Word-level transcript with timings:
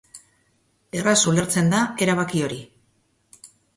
Erraz 1.01 1.19
ulertzen 1.33 1.69
da 1.75 1.81
erabaki 2.07 2.43
hori. 2.47 2.59